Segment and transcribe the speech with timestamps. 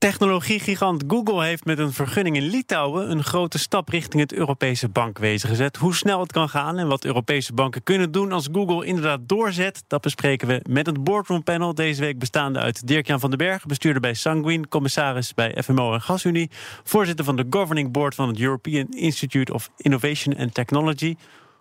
[0.00, 5.48] Technologiegigant Google heeft met een vergunning in Litouwen een grote stap richting het Europese bankwezen
[5.48, 5.76] gezet.
[5.76, 9.84] Hoe snel het kan gaan en wat Europese banken kunnen doen als Google inderdaad doorzet,
[9.86, 11.74] dat bespreken we met het Boardroom Panel.
[11.74, 16.00] Deze week bestaande uit Dirk-Jan van den Berg, bestuurder bij Sanguine, commissaris bij FMO en
[16.00, 16.50] GasUnie,
[16.84, 21.16] voorzitter van de Governing Board van het European Institute of Innovation and Technology.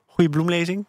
[0.06, 0.86] Goeie bloemlezing.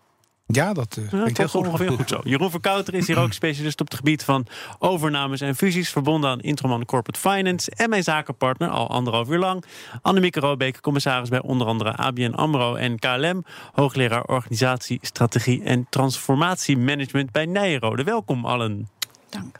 [0.52, 1.66] Ja, dat uh, ja, heel goed.
[1.66, 2.20] ongeveer goed zo.
[2.30, 4.46] Jeroen Verkouter is hier ook specialist op het gebied van
[4.78, 9.64] overnames en fusies, verbonden aan Introman Corporate Finance en mijn zakenpartner al anderhalf uur lang.
[10.02, 17.32] Annemieke Robeek, commissaris bij onder andere ABN AMRO en KLM, hoogleraar organisatie, strategie en transformatiemanagement
[17.32, 18.04] bij Nijrode.
[18.04, 18.88] Welkom allen.
[19.28, 19.56] Dank.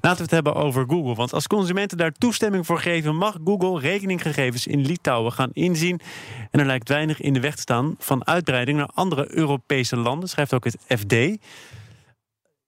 [0.00, 1.14] Laten we het hebben over Google.
[1.14, 6.00] Want als consumenten daar toestemming voor geven, mag Google rekeninggegevens in Litouwen gaan inzien.
[6.50, 10.28] En er lijkt weinig in de weg te staan van uitbreiding naar andere Europese landen,
[10.28, 11.14] schrijft ook het FD.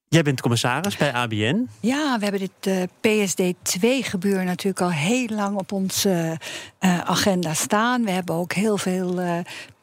[0.09, 1.69] Jij bent commissaris bij ABN.
[1.81, 6.39] Ja, we hebben dit uh, PSD2-gebeuren natuurlijk al heel lang op onze
[6.81, 8.05] uh, agenda staan.
[8.05, 9.39] We hebben ook heel veel uh,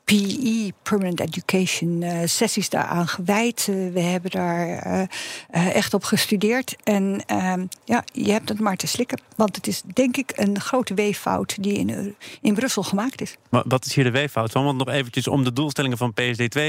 [0.05, 3.67] PE, Permanent Education, uh, sessies daaraan gewijd.
[3.69, 4.67] Uh, we hebben daar
[5.51, 6.75] uh, echt op gestudeerd.
[6.83, 9.21] En ehm, ja, je hebt het maar te slikken.
[9.35, 13.35] Want het is denk ik een grote weeffout die in, in Brussel gemaakt is.
[13.49, 14.63] Maar wat is hier de weeffout van?
[14.63, 16.61] Want nog eventjes om de doelstellingen van PSD2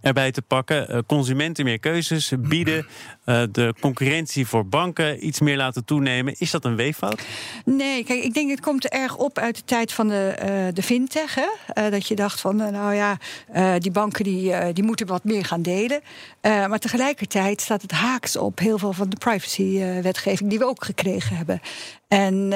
[0.00, 1.06] erbij te pakken.
[1.06, 2.86] consumenten meer keuzes bieden.
[3.24, 6.34] de concurrentie voor banken iets meer laten toenemen.
[6.38, 7.22] Is dat een weeffout?
[7.64, 11.34] Nee, kijk, ik denk het komt erg op uit de tijd van de, de fintech.
[11.34, 11.90] Hè?
[11.90, 13.16] dat je dacht van nou ja,
[13.54, 16.00] uh, die banken die, uh, die moeten wat meer gaan delen.
[16.42, 20.84] Uh, maar tegelijkertijd staat het haaks op heel veel van de privacy-wetgeving die we ook
[20.84, 21.60] gekregen hebben.
[22.08, 22.52] En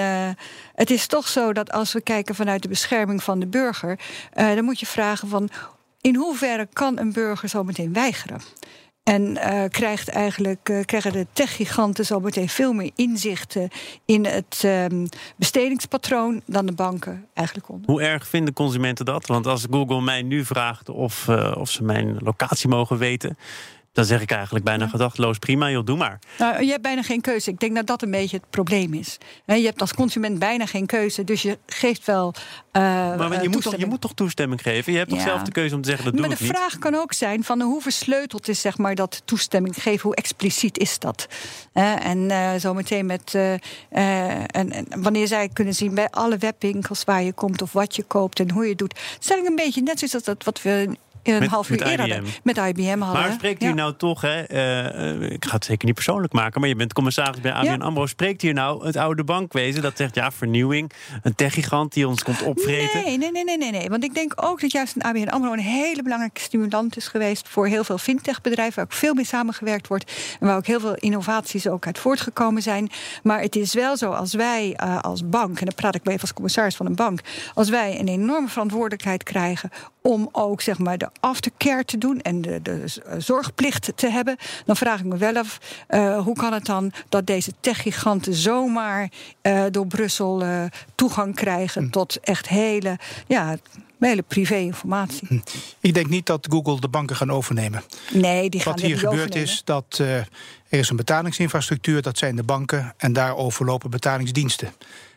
[0.75, 3.99] het is toch zo dat als we kijken vanuit de bescherming van de burger,
[4.35, 5.49] dan moet je vragen van
[6.01, 8.41] in hoeverre kan een burger zo meteen weigeren?
[9.03, 13.69] En uh, krijgt eigenlijk, uh, krijgen de techgiganten zo meteen veel meer inzichten
[14.05, 17.91] in het um, bestedingspatroon dan de banken eigenlijk konden.
[17.91, 19.27] Hoe erg vinden consumenten dat?
[19.27, 23.39] Want als Google mij nu vraagt of, uh, of ze mijn locatie mogen weten,
[23.93, 24.91] dan zeg ik eigenlijk bijna ja.
[24.91, 26.19] gedachteloos: prima, joh, doe maar.
[26.39, 27.51] Nou, je hebt bijna geen keuze.
[27.51, 29.19] Ik denk dat dat een beetje het probleem is.
[29.47, 32.35] Je hebt als consument bijna geen keuze, dus je geeft wel.
[32.73, 32.83] Uh,
[33.17, 34.93] maar je moet, toch, je moet toch toestemming geven?
[34.93, 35.17] Je hebt ja.
[35.17, 37.13] toch zelf de keuze om te zeggen dat doe maar ik de vraag kan ook
[37.13, 41.29] zijn van hoe versleuteld is zeg maar, dat toestemming geven, hoe expliciet is dat?
[41.75, 43.35] Uh, en uh, zometeen met.
[43.35, 48.03] En, en, wanneer zij kunnen zien bij alle webwinkels waar je komt of wat je
[48.03, 48.95] koopt en hoe je het doet.
[48.95, 52.07] Is eigenlijk een beetje net zoals dat wat we een met, half uur met eerder
[52.07, 52.25] IBM.
[52.43, 53.23] met IBM hadden.
[53.23, 53.75] Maar spreekt u ja.
[53.75, 54.53] nou toch, hè,
[55.21, 57.77] uh, ik ga het zeker niet persoonlijk maken, maar je bent commissaris bij ABN ja.
[57.77, 58.07] AMRO.
[58.07, 62.43] Spreekt hier nou het oude bankwezen dat zegt, ja, vernieuwing, een techgigant die ons komt
[62.43, 63.03] opvreten?
[63.05, 63.89] Nee, nee, nee, nee, nee, nee.
[63.89, 67.49] Want ik denk ook dat juist een ABN AMRO een hele belangrijke stimulant is geweest
[67.49, 70.95] voor heel veel fintechbedrijven, waar ook veel mee samengewerkt wordt en waar ook heel veel
[70.95, 72.91] innovaties ook uit voortgekomen zijn.
[73.23, 76.21] Maar het is wel zo, als wij uh, als bank, en dan praat ik even
[76.21, 77.21] als commissaris van een bank,
[77.55, 79.71] als wij een enorme verantwoordelijkheid krijgen
[80.03, 82.85] om ook zeg maar de aftercare te doen en de, de
[83.19, 85.59] zorgplicht te hebben, dan vraag ik me wel af
[85.89, 89.11] uh, hoe kan het dan dat deze techgiganten zomaar
[89.43, 90.65] uh, door Brussel uh,
[90.95, 91.91] toegang krijgen hm.
[91.91, 93.57] tot echt hele, ja,
[93.99, 95.29] hele privé-informatie.
[95.29, 95.39] Hm.
[95.81, 97.83] Ik denk niet dat Google de banken gaan overnemen.
[98.13, 99.49] Nee, die gaan Wat hier gebeurd overnemen.
[99.49, 99.99] is dat
[100.71, 104.73] er is een betalingsinfrastructuur, dat zijn de banken, en daarover lopen betalingsdiensten.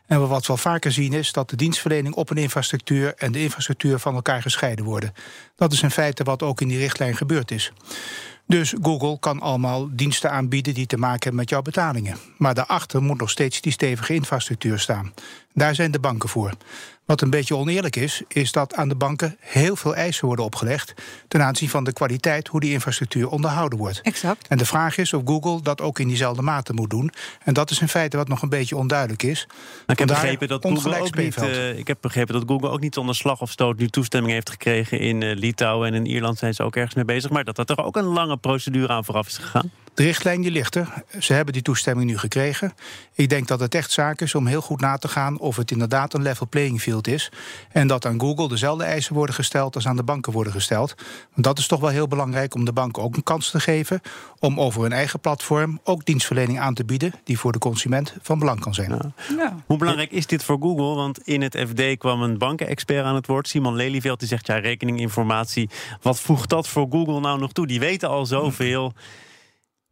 [0.07, 3.41] En wat we wel vaker zien is dat de dienstverlening op een infrastructuur en de
[3.41, 5.13] infrastructuur van elkaar gescheiden worden.
[5.55, 7.71] Dat is in feite wat ook in die richtlijn gebeurd is.
[8.47, 12.17] Dus Google kan allemaal diensten aanbieden die te maken hebben met jouw betalingen.
[12.37, 15.13] Maar daarachter moet nog steeds die stevige infrastructuur staan.
[15.55, 16.51] Daar zijn de banken voor.
[17.05, 20.93] Wat een beetje oneerlijk is, is dat aan de banken heel veel eisen worden opgelegd
[21.27, 24.01] ten aanzien van de kwaliteit hoe die infrastructuur onderhouden wordt.
[24.01, 24.47] Exact.
[24.47, 27.11] En de vraag is of Google dat ook in diezelfde mate moet doen.
[27.43, 29.47] En dat is in feite wat nog een beetje onduidelijk is.
[29.47, 29.55] Maar
[29.85, 32.97] ik, heb begrepen dat Google ook niet, uh, ik heb begrepen dat Google ook niet
[32.97, 36.53] onder slag of stoot nu toestemming heeft gekregen in uh, Litouwen en in Ierland zijn
[36.53, 37.31] ze ook ergens mee bezig.
[37.31, 39.71] Maar dat er ook een lange procedure aan vooraf is gegaan.
[39.95, 40.93] De richtlijn die ligt er.
[41.19, 42.73] Ze hebben die toestemming nu gekregen.
[43.13, 45.71] Ik denk dat het echt zaak is om heel goed na te gaan of het
[45.71, 47.31] inderdaad een level playing field is.
[47.71, 50.95] En dat aan Google dezelfde eisen worden gesteld als aan de banken worden gesteld.
[51.31, 54.01] Want dat is toch wel heel belangrijk om de banken ook een kans te geven
[54.39, 58.39] om over hun eigen platform ook dienstverlening aan te bieden die voor de consument van
[58.39, 58.89] belang kan zijn.
[58.89, 59.11] Ja.
[59.37, 59.55] Ja.
[59.65, 60.95] Hoe belangrijk is dit voor Google?
[60.95, 64.57] Want in het FD kwam een bankenexpert aan het woord, Simon Lelyveld, die zegt ja,
[64.57, 65.69] rekeninginformatie.
[66.01, 67.67] Wat voegt dat voor Google nou nog toe?
[67.67, 68.93] Die weten al zoveel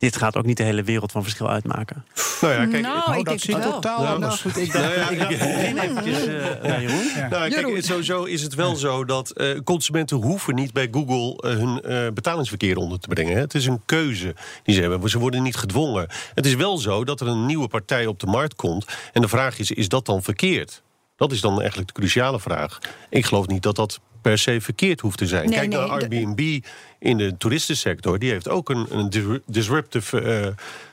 [0.04, 2.06] dit gaat ook niet de hele wereld van verschil uitmaken.
[2.42, 3.74] Nou ja, kijk, Nou, ik dat zit het wel.
[3.74, 4.42] totaal Nou, anders.
[4.42, 7.06] Goed, ik dacht, Nou ja, ik eventjes, eh, naar Jeroen.
[7.16, 7.82] Nou, kijk, Jeroen.
[7.82, 12.08] sowieso is het wel zo dat eh, consumenten hoeven niet bij Google eh, hun eh,
[12.14, 13.34] betalingsverkeer onder te brengen.
[13.34, 13.40] Hè.
[13.40, 15.10] Het is een keuze die ze hebben.
[15.10, 16.08] Ze worden niet gedwongen.
[16.34, 18.86] Het is wel zo dat er een nieuwe partij op de markt komt.
[19.14, 20.82] En de vraag is, is dat dan verkeerd?
[21.16, 22.80] Dat is dan eigenlijk de cruciale vraag.
[23.10, 25.50] Ik geloof niet dat dat per se verkeerd hoeft te zijn.
[25.50, 26.66] Nee, Kijk nee, naar de- Airbnb
[27.00, 28.20] in de toeristensector.
[28.20, 30.48] Die heeft ook een, een dis- disruptive eh,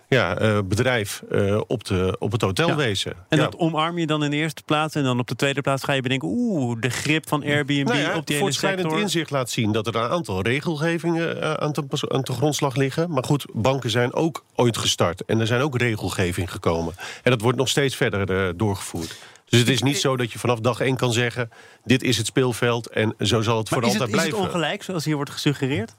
[0.09, 3.13] ja, eh, bedrijf eh, op, de, op het hotelwezen.
[3.29, 3.45] En Ja.
[3.45, 4.95] dat omarm je dan in de eerste plaats.
[4.95, 6.29] En dan op de tweede plaats ga je bedenken...
[6.29, 8.99] oeh, de grip van Airbnb Nou ja, op die hele sector.
[8.99, 13.11] inzicht laat zien dat er een aantal regelgevingen aan, te, aan te grondslag liggen.
[13.11, 15.25] Maar goed, banken zijn ook ooit gestart.
[15.25, 16.95] En er zijn ook regelgeving gekomen.
[17.23, 19.17] En dat wordt nog steeds verder doorgevoerd.
[19.51, 21.51] Dus het is niet zo dat je vanaf dag één kan zeggen...
[21.85, 24.35] dit is het speelveld en zo zal het Maar voor is het, altijd is het
[24.37, 24.55] blijven.
[24.55, 25.95] ongelijk, zoals hier wordt gesuggereerd?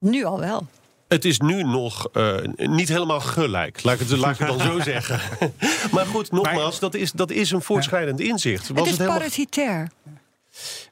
[0.00, 0.66] Nu al wel.
[1.08, 4.60] Het is nu nog eh, niet helemaal gelijk, laat ik het, laat ik het dan
[4.60, 5.20] zo zeggen.
[5.92, 8.68] maar goed, nogmaals, dat is, dat is een voortschrijdend inzicht.
[8.68, 9.90] Was het is helemaal- parasitair.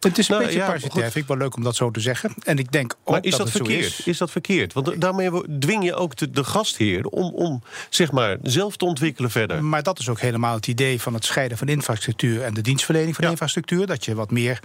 [0.00, 2.00] Het is een Nou, beetje ja, parasitair, vind ik wel leuk om dat zo te
[2.00, 2.34] zeggen.
[2.42, 3.84] En ik denk ook Maar is dat, het zo verkeerd?
[3.98, 4.06] is.
[4.06, 4.18] Is.
[4.18, 4.72] dat verkeerd?
[4.72, 9.30] Want daarmee dwing je ook de, de gastheer om, om zeg maar, zelf te ontwikkelen
[9.30, 9.64] verder.
[9.64, 13.14] Maar dat is ook helemaal het idee van het scheiden van infrastructuur en de dienstverlening
[13.14, 13.30] van Ja.
[13.30, 13.86] de infrastructuur.
[13.86, 14.60] Dat je wat meer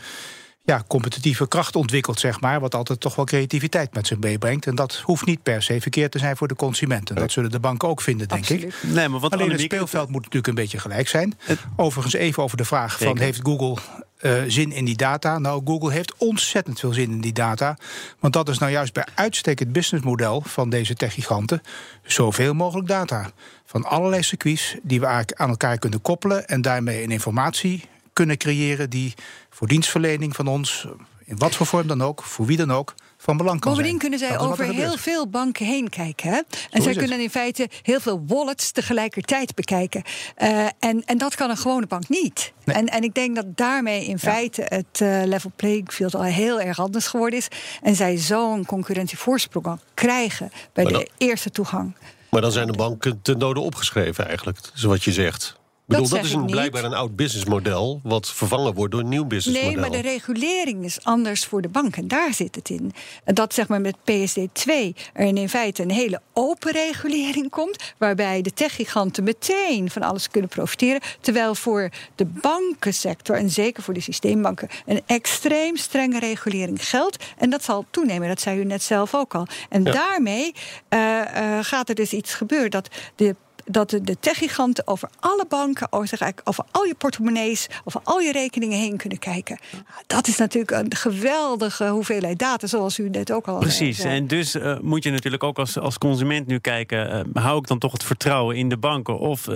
[0.64, 2.60] ja, competitieve kracht ontwikkelt, zeg maar.
[2.60, 4.66] Wat altijd toch wel creativiteit met zich meebrengt.
[4.68, 7.10] En dat hoeft niet per se verkeerd te zijn voor de consument.
[7.10, 8.74] En dat zullen de banken ook vinden, denk ik.
[8.84, 11.38] Nee, maar wat Alleen het speelveld moet natuurlijk een beetje gelijk zijn.
[11.76, 13.78] Overigens even over de vraag van heeft Google
[14.18, 15.40] eh, zin in die data?
[15.40, 17.78] Nou, Google heeft ontzettend veel zin in die data.
[18.20, 21.62] Want dat is nou juist bij uitstek het businessmodel van deze techgiganten.
[22.04, 23.30] Zoveel mogelijk data.
[23.66, 25.06] Van allerlei circuits die we
[25.36, 26.48] aan elkaar kunnen koppelen...
[26.48, 27.84] en daarmee een informatie
[28.14, 28.90] kunnen creëren...
[28.90, 29.14] die
[29.50, 30.88] voor dienstverlening van ons,
[31.26, 32.24] in wat voor vorm dan ook...
[32.24, 32.94] voor wie dan ook,
[33.28, 34.12] van belang kan Bovendien zijn.
[34.12, 36.30] kunnen zij er over heel veel banken heen kijken.
[36.30, 36.42] Hè?
[36.70, 37.00] En zij het.
[37.00, 40.04] kunnen in feite heel veel wallets tegelijkertijd bekijken.
[40.36, 42.54] Eh, en, en dat kan een gewone bank niet.
[42.64, 42.76] Nee.
[42.76, 46.62] En, en ik denk dat daarmee in feite het eh, level playing field al heel
[46.62, 47.48] erg anders geworden is.
[47.82, 51.96] En zij zo'n concurrentievoorsprong al krijgen bij Maar de eerste toegang.
[52.30, 55.56] Maar dan zijn de banken ten dode opgeschreven eigenlijk, is wat je zegt.
[55.88, 58.00] Bedoel, dat, zeg is een, blijkbaar een oud businessmodel...
[58.04, 59.82] wat vervangen wordt door een nieuw businessmodel.
[59.82, 62.08] Nee, maar de regulering is anders voor de banken.
[62.08, 62.94] Daar zit het in.
[63.24, 64.72] En Dat zeg maar met PSD2
[65.14, 67.94] er in feite een hele open regulering komt.
[67.98, 71.02] Waarbij de techgiganten meteen van alles kunnen profiteren.
[71.22, 77.26] Terwijl voor de bankensector en zeker voor de systeembanken een extreem strenge regulering geldt.
[77.38, 78.28] En dat zal toenemen.
[78.28, 79.48] Dat zei u net zelf ook al.
[79.70, 79.92] En Ja.
[79.92, 80.54] daarmee
[80.90, 83.36] eh, eh, gaat er dus iets gebeuren dat de
[83.68, 88.02] dat de, de techgiganten over alle banken, over, zeg eigenlijk over al je portemonnees, over
[88.04, 89.60] al je rekeningen heen kunnen kijken.
[90.08, 94.16] Dat is natuurlijk een geweldige hoeveelheid data, zoals u net ook al eh, Precies, zei.
[94.16, 97.12] en dus eh, moet je natuurlijk ook als, als consument nu kijken...
[97.12, 99.20] eh, hou ik dan toch het vertrouwen in de banken...
[99.20, 99.48] of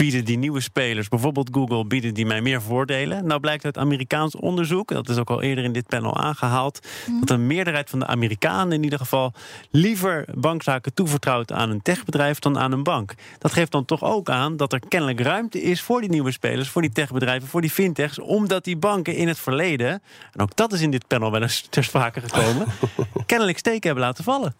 [0.00, 1.84] bieden die nieuwe spelers, bijvoorbeeld Google...
[1.84, 3.26] bieden die mij meer voordelen?
[3.26, 4.88] Nou blijkt uit Amerikaans onderzoek...
[4.88, 6.86] dat is ook al eerder in dit panel aangehaald...
[7.20, 9.32] dat een meerderheid van de Amerikanen in ieder geval...
[9.70, 13.14] liever bankzaken toevertrouwt aan een techbedrijf dan aan een bank.
[13.38, 15.82] Dat geeft dan toch ook aan dat er kennelijk ruimte is...
[15.82, 18.18] voor die nieuwe spelers, voor die techbedrijven, voor die fintechs...
[18.18, 20.02] omdat die banken in het verleden...
[20.32, 22.66] en ook dat is in dit panel wel eens ter sprake gekomen...
[23.26, 24.54] kennelijk steken hebben laten vallen.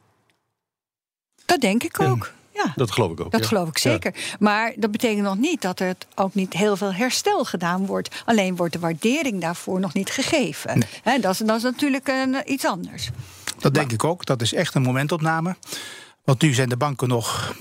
[1.46, 2.38] Dat denk ik ook.
[2.64, 2.72] Ja.
[2.76, 3.30] Dat geloof ik ook.
[3.30, 3.46] Dat ja.
[3.46, 3.90] geloof ik Ja.
[3.90, 4.14] zeker.
[4.38, 8.22] Maar dat betekent nog niet dat er ook niet heel veel herstel gedaan wordt.
[8.24, 10.82] Alleen wordt de waardering daarvoor nog niet gegeven.
[11.02, 13.10] Hè, dat, is, dat is natuurlijk een, iets anders.
[13.58, 14.24] Dat denk ik ook.
[14.26, 15.56] Dat is echt een momentopname.
[16.24, 17.54] Want nu zijn de banken nog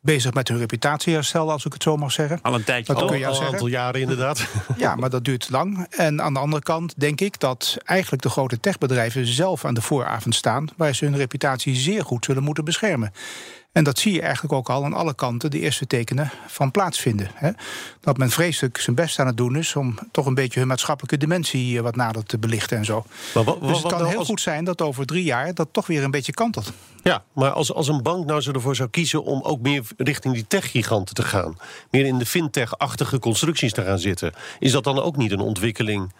[0.00, 2.38] bezig met hun reputatieherstel, als ik het zo mag zeggen.
[2.42, 3.52] Al een tijdje Dat Al, kun je al een zeggen.
[3.54, 4.46] aantal jaren inderdaad.
[4.76, 5.86] Ja, maar dat duurt lang.
[5.90, 9.82] En aan de andere kant denk ik dat eigenlijk de grote techbedrijven zelf aan de
[9.82, 13.12] vooravond staan, waar ze hun reputatie zeer goed zullen moeten beschermen.
[13.74, 17.30] En dat zie je eigenlijk ook al aan alle kanten de eerste tekenen van plaatsvinden.
[17.34, 17.50] Hè?
[18.00, 21.16] Dat men vreselijk zijn best aan het doen is om toch een beetje hun maatschappelijke
[21.16, 23.04] dimensie eh, wat nader te belichten en zo.
[23.34, 25.68] Maar wat, Dus het kan nou heel als- goed zijn dat over drie jaar dat
[25.72, 26.72] toch weer een beetje kantelt.
[27.02, 30.34] Ja, maar als, als een bank nou zo ervoor zou kiezen om ook meer richting
[30.34, 31.58] die techgiganten te gaan,
[31.90, 36.12] meer in de fintech-achtige constructies te gaan zitten, is dat dan ook niet een ontwikkeling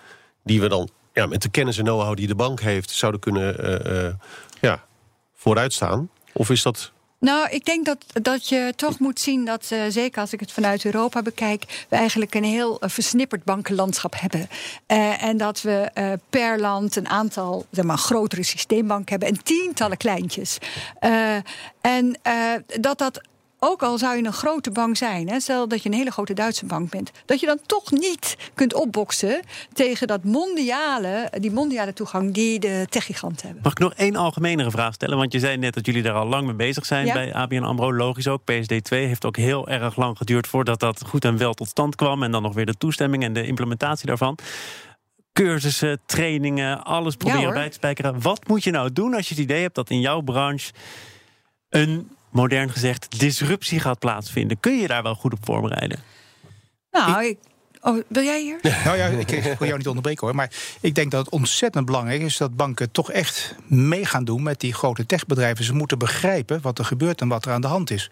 [0.45, 3.59] die we dan ja, met de kennis en know-how die de bank heeft zouden kunnen
[3.59, 4.15] eh, eh,
[4.61, 4.85] ja,
[5.35, 6.09] vooruitstaan?
[6.33, 6.93] Of is dat
[7.25, 10.53] Nou, ik denk dat, dat je toch moet zien dat, eh, zeker als ik het
[10.53, 14.49] vanuit Europa bekijk, we eigenlijk een heel eh, versnipperd bankenlandschap hebben.
[14.87, 15.91] Eh, en dat we
[16.31, 20.59] per land een aantal zeg maar, grotere systeembanken hebben en tientallen kleintjes.
[21.81, 22.19] En
[22.81, 23.21] dat dat
[23.65, 26.33] ook al zou je een grote bank zijn, hè, stel dat je een hele grote
[26.33, 29.41] Duitse bank bent, dat je dan toch niet kunt opboksen
[29.73, 33.63] tegen dat mondiale, die mondiale toegang die de techgiganten hebben.
[33.63, 35.17] Mag ik nog één algemenere vraag stellen?
[35.17, 37.95] Want je zei net dat jullie daar al lang mee bezig zijn bij ABN AMRO.
[37.95, 41.69] Logisch ook, PSD2 heeft ook heel erg lang geduurd voordat dat goed en wel tot
[41.69, 42.23] stand kwam.
[42.23, 44.39] En dan nog weer de toestemming en de implementatie daarvan
[45.33, 48.21] cursussen, trainingen, alles proberen bij te spijkeren.
[48.21, 50.73] Wat moet je nou doen als je het idee hebt dat in jouw branche
[51.69, 54.61] een, modern gezegd, disruptie gaat plaatsvinden?
[54.61, 55.99] Kun je daar wel goed op voorbereiden?
[56.91, 57.39] Nou, ik,
[57.87, 58.59] Oh, wil jij hier?
[58.85, 60.37] Nou ja, ik, wil jou niet onderbreken hoor.
[60.37, 60.51] Maar
[60.81, 64.61] ik denk dat het ontzettend belangrijk is dat banken toch echt mee gaan doen met
[64.61, 65.65] die grote techbedrijven.
[65.65, 68.11] Ze moeten begrijpen wat er gebeurt en wat er aan de hand is.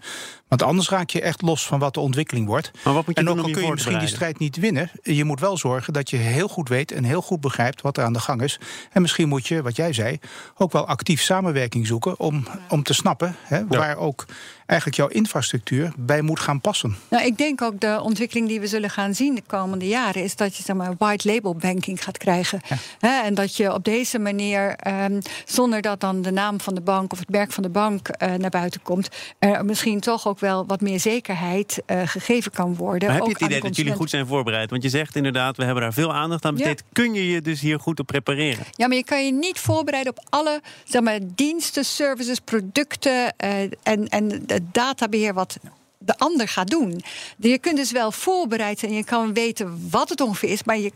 [0.49, 2.71] Want anders raak je echt los van wat de ontwikkeling wordt.
[2.85, 4.91] Maar wat moet je en ook al kun je misschien die strijd niet winnen.
[5.03, 8.05] Je moet wel zorgen dat je heel goed weet en heel goed begrijpt wat er
[8.05, 8.61] aan de gang is.
[8.91, 10.19] En misschien moet je, wat jij zei,
[10.57, 14.25] ook wel actief samenwerking zoeken om, om te snappen hè, waar ook
[14.73, 16.97] eigenlijk jouw infrastructuur bij moet gaan passen.
[17.09, 20.37] Nou, ik denk ook de ontwikkeling die we zullen gaan zien de komende jaren is
[20.37, 22.61] dat je zeg maar white label banking gaat krijgen.
[23.01, 27.13] en dat je op deze manier, ehm, zonder dat dan de naam van de bank
[27.13, 30.67] of het merk van de bank uh, naar buiten komt, er misschien toch ook wel
[30.67, 33.09] wat meer zekerheid uh, gegeven kan worden.
[33.09, 34.71] Maar heb je het idee dat jullie goed zijn voorbereid?
[34.71, 36.83] Want je zegt inderdaad, we hebben daar veel aandacht aan besteed.
[36.93, 38.65] Kun je je dus hier goed op prepareren?
[38.71, 43.61] Ja, maar je kan je niet voorbereiden op alle zeg maar, diensten, services, producten uh,
[43.83, 45.59] en, en het databeheer wat
[45.99, 47.03] de ander gaat doen.
[47.37, 50.79] Je kunt dus wel voorbereid zijn en je kan weten wat het ongeveer is, maar
[50.79, 50.93] je,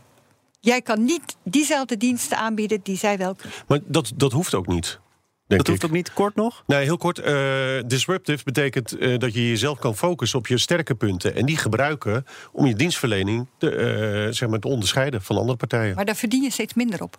[0.59, 3.57] jij kan niet diezelfde diensten aanbieden die zij wel kunnen.
[3.67, 4.99] Maar dat, dat hoeft ook niet.
[5.47, 6.63] dat hoeft ook niet kort nog?
[6.67, 7.19] Nee, heel kort.
[7.19, 11.35] Uh, disruptive betekent uh, dat je jezelf kan focussen op je sterke punten.
[11.35, 15.95] En die gebruiken om je dienstverlening te, uh, zeg maar, te onderscheiden van andere partijen.
[15.95, 17.17] Maar daar verdien je steeds minder op.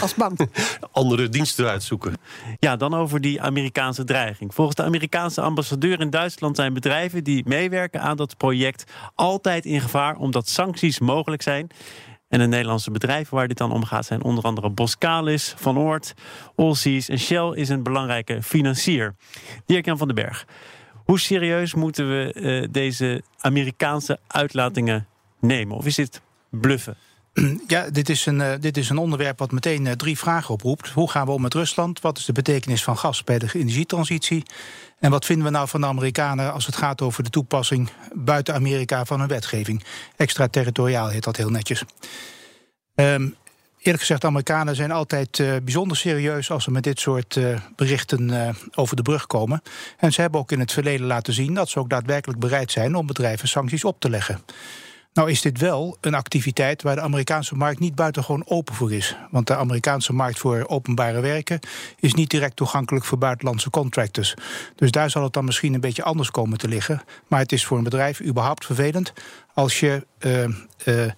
[0.00, 0.38] Als bank.
[0.92, 2.14] Andere diensten uitzoeken.
[2.58, 4.54] Ja, dan over die Amerikaanse dreiging.
[4.54, 9.80] Volgens de Amerikaanse ambassadeur in Duitsland zijn bedrijven die meewerken aan dat project altijd in
[9.80, 11.70] gevaar omdat sancties mogelijk zijn.
[12.28, 16.14] En de Nederlandse bedrijven waar dit dan om gaat zijn onder andere Boskalis, Van Oort,
[16.56, 19.14] Allseas en Shell is een belangrijke financier.
[19.66, 20.46] Dirk-Jan van den Berg,
[21.04, 25.06] hoe serieus moeten we uh, deze Amerikaanse uitlatingen
[25.40, 25.76] nemen?
[25.76, 26.96] Of is dit bluffen?
[27.66, 30.88] Ja, dit is, een, uh, dit is een onderwerp wat meteen uh, drie vragen oproept.
[30.88, 32.00] Hoe gaan we om met Rusland?
[32.00, 34.42] Wat is de betekenis van gas bij de energietransitie?
[34.98, 38.54] En wat vinden we nou van de Amerikanen als het gaat over de toepassing buiten
[38.54, 39.84] Amerika van hun wetgeving?
[40.16, 41.82] Extraterritoriaal heet dat heel netjes.
[42.94, 43.34] Um,
[43.78, 47.38] eerlijk gezegd, de Amerikanen zijn altijd uh, bijzonder serieus als ze met dit soort
[47.76, 49.62] berichten over de brug komen.
[49.96, 52.94] En ze hebben ook in het verleden laten zien dat ze ook daadwerkelijk bereid zijn
[52.94, 54.40] om bedrijven sancties op te leggen.
[55.16, 59.16] Nou is dit wel een activiteit waar de Amerikaanse markt niet buitengewoon open voor is.
[59.30, 61.60] Want de Amerikaanse markt voor openbare werken
[62.00, 64.34] is niet direct toegankelijk voor buitenlandse contractors.
[64.74, 67.02] Dus daar zal het dan misschien een beetje anders komen te liggen.
[67.26, 69.12] Maar het is voor een bedrijf überhaupt vervelend
[69.54, 70.44] als je uh,
[70.84, 71.10] uh,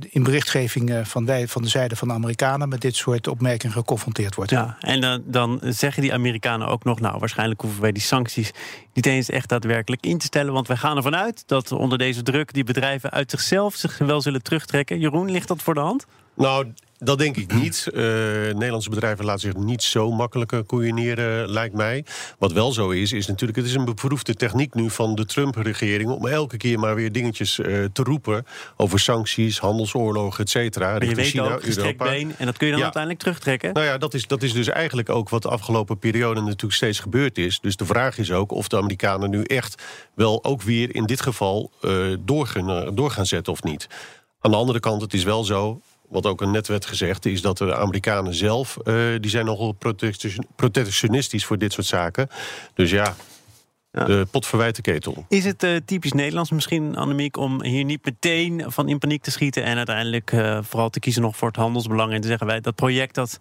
[0.00, 4.34] in berichtgeving van, wij, van de zijde van de Amerikanen met dit soort opmerkingen geconfronteerd
[4.34, 4.50] wordt.
[4.50, 8.50] Ja, en dan, dan zeggen die Amerikanen ook nog, nou, waarschijnlijk hoeven wij die sancties
[8.92, 10.52] niet eens echt daadwerkelijk in te stellen.
[10.52, 14.20] Want wij gaan ervan uit dat onder deze druk die bedrijven uit zichzelf zich wel
[14.20, 14.98] zullen terugtrekken.
[14.98, 16.06] Jeroen, ligt dat voor de hand?
[16.34, 17.86] Nou, dat denk ik niet.
[17.92, 22.04] Uh, Nederlandse bedrijven laten zich niet zo makkelijk koeieneren, lijkt mij.
[22.38, 23.58] Wat wel zo is, is natuurlijk...
[23.58, 26.10] het is een beproefde techniek nu van de Trump-regering...
[26.10, 28.46] om elke keer maar weer dingetjes uh, te roepen...
[28.76, 30.94] over sancties, handelsoorlogen, et cetera.
[30.94, 32.04] Je weet China, ook, Europa.
[32.04, 32.84] Been, en dat kun je dan ja.
[32.84, 33.72] uiteindelijk terugtrekken?
[33.72, 36.40] Nou ja, dat is, dat is dus eigenlijk ook wat de afgelopen periode...
[36.40, 37.58] natuurlijk steeds gebeurd is.
[37.60, 39.82] Dus de vraag is ook of de Amerikanen nu echt...
[40.14, 43.86] wel ook weer in dit geval uh, doorgaan, door gaan zetten of niet.
[44.40, 45.80] Aan de andere kant, het is wel zo
[46.10, 48.76] wat ook net werd gezegd, is dat de Amerikanen zelf...
[48.84, 49.76] Uh, die zijn nogal
[50.56, 52.28] protectionistisch voor dit soort zaken.
[52.74, 53.14] Dus ja,
[53.92, 54.04] ja.
[54.04, 55.24] De pot verwijt de ketel.
[55.28, 59.30] Is het uh, typisch Nederlands misschien, Annemiek, om hier niet meteen van in paniek te
[59.30, 59.64] schieten...
[59.64, 62.12] en uiteindelijk uh, vooral te kiezen nog voor het handelsbelang...
[62.12, 63.38] en te zeggen wij, dat project dat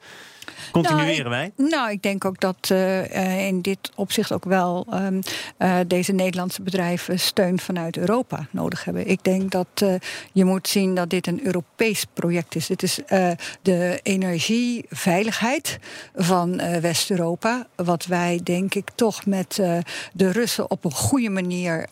[0.72, 1.68] continueren nou, wij?
[1.68, 5.20] Nou, ik denk ook dat uh, in dit opzicht ook wel um,
[5.60, 9.08] uh, deze Nederlandse bedrijven steun vanuit Europa nodig hebben.
[9.08, 9.94] Ik denk dat uh,
[10.32, 12.68] je moet zien dat dit een Europees project is.
[12.68, 13.00] Dit is
[13.62, 15.79] de energieveiligheid
[16.15, 17.68] van West-Europa.
[17.75, 19.56] Wat wij denk ik toch met
[20.13, 21.88] de Russen op een goede manier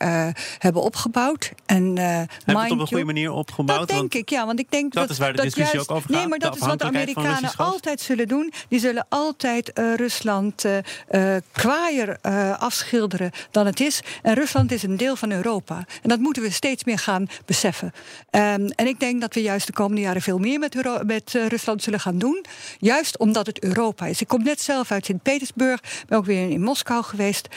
[0.58, 1.52] hebben opgebouwd.
[1.66, 3.80] En, hebben het op een goede manier opgebouwd?
[3.80, 4.46] Dat denk ik, ja.
[4.46, 6.20] Want ik denk dat, dat is waar de discussie juist, ook over gaat.
[6.20, 8.47] Nee, maar dat is wat de Amerikanen altijd zullen doen.
[8.70, 12.18] Die zullen altijd uh, Rusland uh, kwaaier
[12.58, 14.02] afschilderen dan het is.
[14.22, 15.76] En Rusland is een deel van Europa.
[15.76, 17.94] En dat moeten we steeds meer gaan beseffen.
[18.32, 21.84] Um, en ik denk dat we juist de komende jaren veel meer met, met Rusland
[21.84, 22.46] zullen gaan doen.
[22.80, 24.22] Juist omdat het Europa is.
[24.22, 27.48] Ik kom net zelf uit Sint-Petersburg, ben ook weer in Moskou geweest.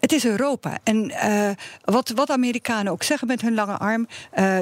[0.00, 0.78] het is Europa.
[0.82, 1.12] En
[1.84, 4.08] wat, wat Amerikanen ook zeggen met hun lange arm,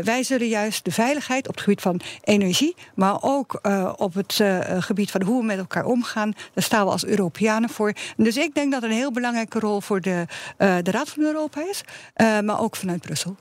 [0.02, 3.60] wij zullen juist de veiligheid op het gebied van energie, maar ook
[3.96, 4.40] op het
[4.78, 7.92] gebied van hoe we met elkaar omgaan, daar staan we als Europeanen voor.
[8.16, 11.82] Dus ik denk dat een heel belangrijke rol voor de, de Raad van Europa is,
[12.44, 13.36] maar ook vanuit Brussel.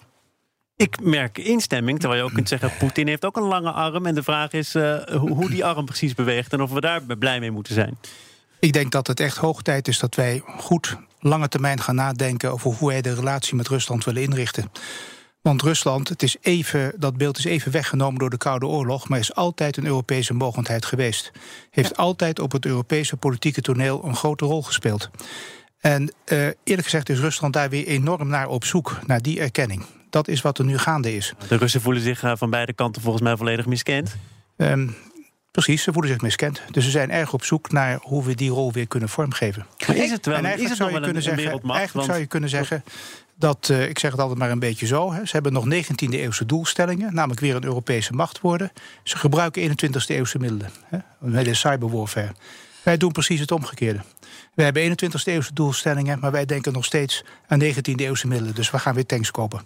[0.76, 2.72] Ik merk instemming, terwijl je ook kunt zeggen...
[2.80, 4.06] Poetin heeft ook een lange arm.
[4.06, 6.54] En de vraag is uh, hoe die arm precies beweegt...
[6.54, 7.98] en of we daar blij mee moeten zijn.
[8.60, 12.52] Ik denk dat het echt hoog tijd is dat wij goed lange termijn gaan nadenken...
[12.52, 14.72] over hoe wij de relatie met Rusland willen inrichten.
[15.42, 19.10] Want Rusland, het is even, dat beeld is even weggenomen door de Koude Oorlog...
[19.10, 21.32] maar is altijd een Europese mogendheid geweest.
[21.70, 25.10] Heeft altijd op het Europese politieke toneel een grote rol gespeeld.
[25.80, 29.86] En uh, eerlijk gezegd is Rusland daar weer enorm naar op zoek, naar die erkenning
[30.12, 31.34] dat is wat er nu gaande is.
[31.48, 34.16] De Russen voelen zich eh, van beide kanten volgens mij volledig miskend.
[34.58, 34.96] Um,
[35.52, 36.62] Precies, ze voelen zich miskend.
[36.72, 39.66] Dus ze zijn erg op zoek naar hoe we die rol weer kunnen vormgeven.
[39.88, 42.08] Maar is het wel, en eigenlijk is het zou, je wel kunnen een, zeggen, eigenlijk
[42.08, 42.84] zou je kunnen zeggen
[43.36, 45.14] dat, uh, ik zeg het altijd maar een beetje zo...
[45.14, 48.72] Hè, ze hebben nog 19e eeuwse doelstellingen, namelijk weer een Europese macht worden.
[49.04, 52.34] Ze gebruiken 21e eeuwse middelen, hè, met de cyberwarfare.
[52.84, 54.00] Wij doen precies het omgekeerde.
[54.54, 58.56] We hebben 21e eeuwse doelstellingen, maar wij denken nog steeds aan 19e eeuwse middelen.
[58.56, 59.62] Dus we gaan weer tanks kopen.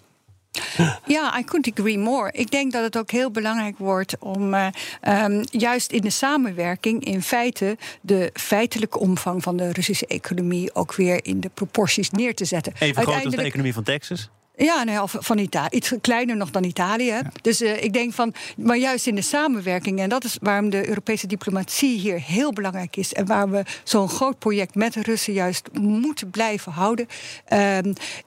[1.05, 2.31] Ja, I couldn't agree more.
[2.31, 4.67] Ik denk dat het ook heel belangrijk wordt om uh,
[5.07, 10.95] um, juist in de samenwerking in feite de feitelijke omvang van de Russische economie ook
[10.95, 12.74] weer in de proporties neer te zetten.
[12.79, 14.29] Even groot als de economie van Texas?
[14.57, 15.75] Ja, nou van Italië.
[15.75, 17.05] Iets kleiner nog dan Italië.
[17.05, 17.21] Ja.
[17.41, 20.88] Dus uh, ik denk van, maar juist in de samenwerking, en dat is waarom de
[20.88, 23.13] Europese diplomatie hier heel belangrijk is.
[23.13, 27.07] En waar we zo'n groot project met de Russen juist moeten blijven houden.
[27.53, 27.77] Uh,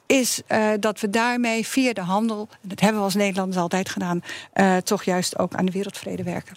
[0.06, 4.23] is uh, dat we daarmee via de handel, dat hebben we als Nederlanders altijd gedaan,
[4.54, 6.56] uh, toch juist ook aan de wereldvrede werken.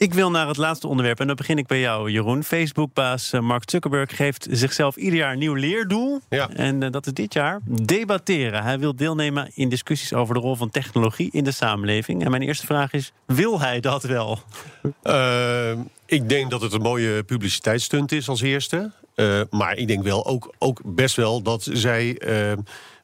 [0.00, 2.44] Ik wil naar het laatste onderwerp en dan begin ik bij jou, Jeroen.
[2.44, 6.20] Facebookbaas eh, Mark Zuckerberg geeft zichzelf ieder jaar een nieuw leerdoel.
[6.28, 6.50] Ja.
[6.50, 8.62] En uh, dat is dit jaar debatteren.
[8.62, 12.24] Hij wil deelnemen in discussies over de rol van technologie in de samenleving.
[12.24, 14.38] En mijn eerste vraag is: wil hij dat wel?
[15.02, 15.72] Uh,
[16.06, 18.90] ik denk dat het een mooie publiciteitsstunt is als eerste.
[19.50, 22.18] maar ik denk wel ook, ook best wel dat zij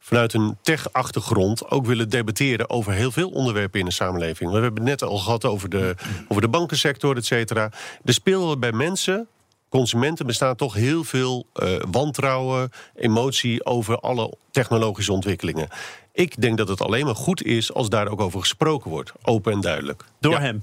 [0.06, 4.50] vanuit een tech-achtergrond ook willen debatteren over heel veel onderwerpen in de samenleving.
[4.50, 5.94] We hebben het net al gehad over de,
[6.28, 7.70] over de bankensector, et cetera.
[8.04, 9.28] Er spelen bij mensen
[9.68, 15.68] consumenten bestaan toch heel veel uh, wantrouwen, emotie over alle technologische ontwikkelingen.
[16.12, 19.52] Ik denk dat het alleen maar goed is als daar ook over gesproken wordt, open
[19.52, 20.04] en duidelijk.
[20.20, 20.62] Door hem.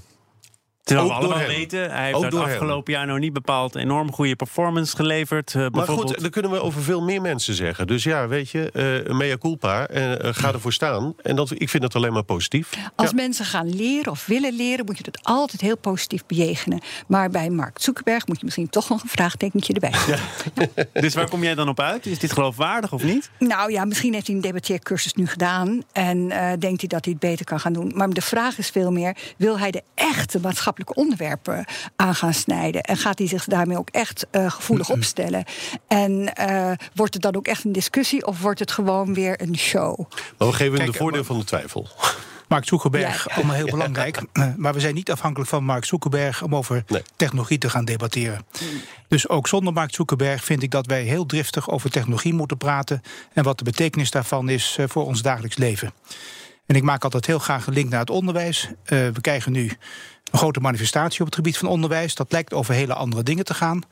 [0.84, 4.96] Terwijl we allemaal weten, hij heeft het afgelopen jaar nog niet bepaald enorm goede performance
[4.96, 5.54] geleverd.
[5.54, 7.86] Uh, maar goed, dat kunnen we over veel meer mensen zeggen.
[7.86, 11.14] Dus ja, weet je, uh, mea culpa, uh, ga ervoor staan.
[11.22, 12.70] En dat, ik vind dat alleen maar positief.
[12.96, 13.16] Als ja.
[13.16, 16.80] mensen gaan leren of willen leren, moet je dat altijd heel positief bejegenen.
[17.06, 20.18] Maar bij Mark Zuckerberg moet je misschien toch nog een vraagtekentje erbij ja.
[21.00, 22.06] dus waar kom jij dan op uit?
[22.06, 23.30] Is dit geloofwaardig of niet?
[23.38, 25.82] Nou ja, misschien heeft hij een debatteercursus nu gedaan.
[25.92, 27.92] En denkt hij dat hij het beter kan gaan doen.
[27.94, 30.40] Maar de vraag is veel meer, wil hij de echte
[30.74, 31.64] maatschappelijke onderwerpen
[31.96, 32.82] aan gaan snijden.
[32.82, 35.44] En gaat hij zich daarmee ook echt uh, gevoelig opstellen?
[35.88, 39.58] En uh, wordt het dan ook echt een discussie of wordt het gewoon weer een
[39.58, 39.98] show?
[40.38, 41.88] Maar we geven hem de voordeel van de twijfel.
[42.48, 43.34] Mark Zuckerberg, ja.
[43.34, 44.22] allemaal heel belangrijk.
[44.56, 47.02] Maar we zijn niet afhankelijk van Mark Zuckerberg om over nee.
[47.16, 48.46] technologie te gaan debatteren.
[49.08, 53.02] Dus ook zonder Mark Zuckerberg vind ik dat wij heel driftig over technologie moeten praten.
[53.32, 55.92] En wat de betekenis daarvan is voor ons dagelijks leven.
[56.66, 58.68] En ik maak altijd heel graag een link naar het onderwijs.
[58.68, 59.72] Uh, we krijgen nu
[60.34, 62.14] een grote manifestatie op het gebied van onderwijs.
[62.14, 63.82] Dat lijkt over hele andere dingen te gaan.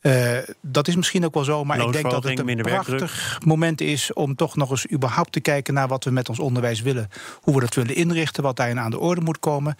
[0.00, 3.80] Uh, dat is misschien ook wel zo, maar ik denk dat het een prachtig moment
[3.80, 7.08] is om toch nog eens überhaupt te kijken naar wat we met ons onderwijs willen.
[7.40, 9.76] Hoe we dat willen inrichten, wat daarin aan de orde moet komen.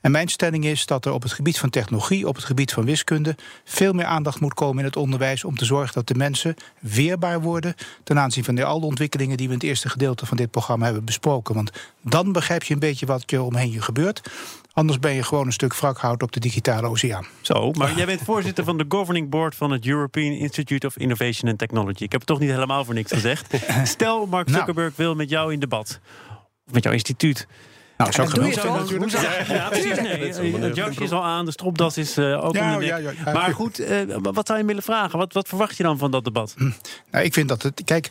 [0.00, 2.84] En mijn stelling is dat er op het gebied van technologie, op het gebied van
[2.84, 6.54] wiskunde, veel meer aandacht moet komen in het onderwijs om te zorgen dat de mensen
[6.80, 7.74] weerbaar worden
[8.04, 10.84] ten aanzien van de alle ontwikkelingen die we in het eerste gedeelte van dit programma
[10.84, 11.54] hebben besproken.
[11.54, 14.30] Want dan begrijp je een beetje wat er omheen je gebeurt.
[14.74, 17.26] Anders ben je gewoon een stuk wrakhout op de digitale oceaan.
[17.40, 21.50] Zo, maar jij bent voorzitter van de governing board van het European Institute of Innovation
[21.50, 22.02] and Technology.
[22.02, 23.54] Ik heb het toch niet helemaal voor niks gezegd.
[23.84, 25.08] Stel, Mark Zuckerberg nou.
[25.08, 26.00] wil met jou in debat.
[26.66, 27.46] Of met jouw instituut.
[27.96, 28.90] Nou, ja, dat doe je toch?
[28.90, 30.00] Hoe zou, ja, precies.
[30.00, 33.54] Nee, het jasje is al aan, de stropdas is uh, ook ja, ja, ja, Maar
[33.54, 35.18] goed, uh, wat zou je willen vragen?
[35.18, 36.54] Wat, wat verwacht je dan van dat debat?
[37.10, 37.82] Nou, ik vind dat het...
[37.84, 38.10] Kijk,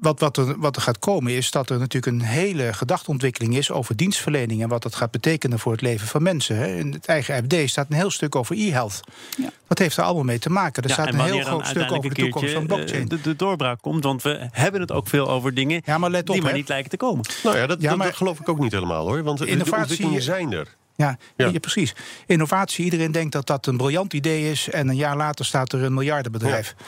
[0.00, 3.70] wat, wat, er, wat er gaat komen is dat er natuurlijk een hele gedachteontwikkeling is
[3.70, 6.76] over dienstverlening en wat dat gaat betekenen voor het leven van mensen.
[6.76, 9.00] In het eigen FD staat een heel stuk over e-health.
[9.36, 9.50] Ja.
[9.66, 10.82] Dat heeft er allemaal mee te maken.
[10.82, 13.08] Er ja, staat een heel groot stuk over de toekomst van blockchain.
[13.08, 16.28] De, de, doorbraak komt, want we hebben het ook veel over dingen ja, maar let
[16.28, 17.24] op, die maar niet lijken te komen.
[17.42, 19.22] Nou ja, dat, ja, maar, dat geloof ik ook niet helemaal hoor.
[19.22, 20.76] Want innovatie, de ontwikkelingen zijn er.
[20.96, 21.48] Ja, ja.
[21.48, 21.94] ja, precies.
[22.26, 24.70] Innovatie, iedereen denkt dat dat een briljant idee is...
[24.70, 26.74] en een jaar later staat er een miljardenbedrijf.
[26.78, 26.84] Ja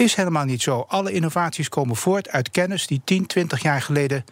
[0.00, 0.84] Is helemaal niet zo.
[0.88, 4.24] Alle innovaties komen voort uit kennis die 10, 20 jaar geleden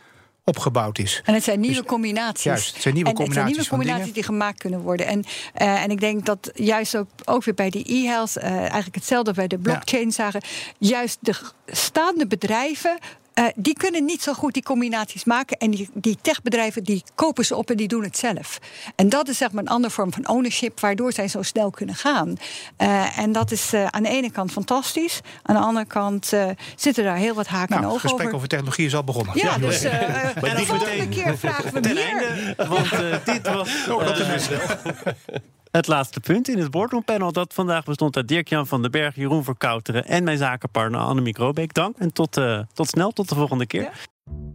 [0.45, 1.23] opgebouwd is.
[1.25, 2.43] En het zijn nieuwe Dus- combinaties.
[2.43, 5.07] Juist, het zijn nieuwe en het zijn combinaties nieuwe die gemaakt kunnen worden.
[5.07, 8.95] En, eh, en ik denk dat juist ook, ook weer bij die e-health, eh, eigenlijk
[8.95, 10.43] hetzelfde bij de blockchain zagen,
[10.79, 11.35] juist de
[11.67, 12.99] staande bedrijven.
[13.39, 15.57] Eh, die kunnen niet zo goed die combinaties maken.
[15.57, 18.59] En die, die techbedrijven die kopen ze op en die doen het zelf.
[18.97, 21.95] En dat is zeg maar een andere vorm van ownership, waardoor zij zo snel kunnen
[21.95, 22.37] gaan.
[22.77, 25.21] Eh, en dat is eh, aan de ene kant fantastisch.
[25.43, 26.47] Aan de andere kant eh,
[26.77, 28.35] zitten daar heel wat haken Nou, en het gesprek over.
[28.35, 29.39] over technologie is al begonnen.
[29.39, 32.05] Ja, dus eh, eh, Maar de die volgende meteen- keer vragen we meer.
[32.05, 33.69] einde, want eh, dit was
[34.49, 34.59] eh,
[35.71, 37.33] het laatste punt in het boardroompanel.
[37.33, 40.05] Dat vandaag bestond uit Dirk-Jan van den Berg, Jeroen Verkouteren...
[40.05, 41.75] en mijn zakenpartner Annemiek Robeek.
[41.75, 43.91] Dank en tot, eh, tot snel, tot de volgende keer.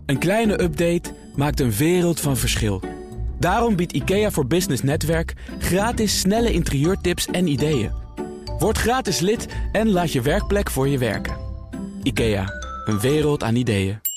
[0.06, 2.82] Een kleine update maakt een wereld van verschil.
[3.40, 7.92] Daarom biedt IKEA voor Business Netwerk gratis snelle interieurtips en ideeën.
[8.60, 11.36] Word gratis lid en laat je werkplek voor je werken.
[12.04, 12.46] IKEA,
[12.86, 14.13] een wereld aan ideeën.